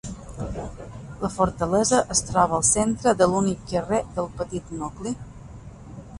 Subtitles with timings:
[1.25, 5.17] La fortalesa es troba al centre de l'únic carrer del petit nucli.